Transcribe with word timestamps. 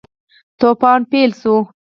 توپان 0.59 0.99
پیل 1.09 1.29
شو. 1.41 1.55